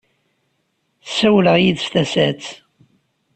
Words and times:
Ssawleɣ 1.07 1.55
yid-s 1.63 1.87
tasaɛet. 1.93 2.45